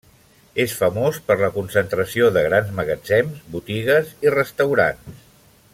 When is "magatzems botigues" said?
2.81-4.17